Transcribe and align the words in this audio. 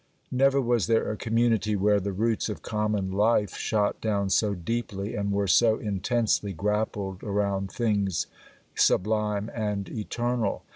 Never 0.31 0.59
was 0.59 0.87
there 0.87 1.11
a 1.11 1.15
community 1.15 1.75
where 1.75 1.99
the 1.99 2.11
roots 2.11 2.49
of 2.49 2.63
common 2.63 3.11
life 3.11 3.53
shot 3.55 4.01
down 4.01 4.31
so 4.31 4.55
deeply, 4.55 5.13
and 5.13 5.31
were 5.31 5.45
so 5.45 5.77
intensely 5.77 6.53
grappled 6.53 7.21
around 7.23 7.71
things 7.71 8.25
sublime 8.73 9.51
and 9.53 9.87
eternal. 9.89 10.63